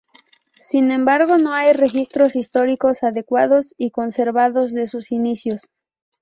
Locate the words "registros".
1.73-2.35